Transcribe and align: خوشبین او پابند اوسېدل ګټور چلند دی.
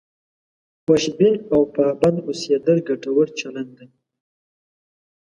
خوشبین 0.83 1.35
او 1.53 1.61
پابند 1.75 2.17
اوسېدل 2.27 2.77
ګټور 2.87 3.27
چلند 3.39 3.71
دی. 3.77 3.87